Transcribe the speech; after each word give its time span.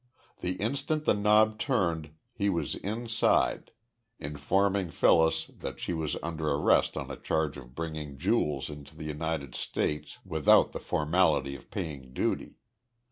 The 0.39 0.53
instant 0.53 1.05
the 1.05 1.13
knob 1.13 1.59
turned 1.59 2.09
he 2.33 2.49
was 2.49 2.73
inside, 2.73 3.69
informing 4.17 4.89
Phyllis 4.89 5.45
that 5.59 5.79
she 5.79 5.93
was 5.93 6.17
under 6.23 6.49
arrest 6.49 6.97
on 6.97 7.11
a 7.11 7.15
charge 7.15 7.55
of 7.55 7.75
bringing 7.75 8.17
jewels 8.17 8.67
into 8.71 8.95
the 8.95 9.05
United 9.05 9.53
States 9.53 10.17
without 10.25 10.71
the 10.71 10.79
formality 10.79 11.55
of 11.55 11.69
paying 11.69 12.13
duty. 12.13 12.55